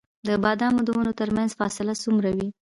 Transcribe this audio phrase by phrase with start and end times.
[0.27, 2.47] د بادامو د ونو ترمنځ فاصله څومره وي؟